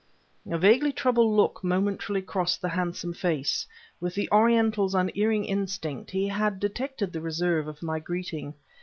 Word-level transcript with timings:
A 0.49 0.57
vaguely 0.57 0.91
troubled 0.91 1.31
look 1.35 1.63
momentarily 1.63 2.23
crossed 2.23 2.59
the 2.59 2.69
handsome 2.69 3.13
face; 3.13 3.67
with 3.99 4.15
the 4.15 4.27
Oriental's 4.31 4.95
unerring 4.95 5.45
instinct, 5.45 6.09
he 6.09 6.27
had 6.27 6.59
detected 6.59 7.13
the 7.13 7.21
reserve 7.21 7.67
of 7.67 7.83
my 7.83 7.99
greeting. 7.99 8.55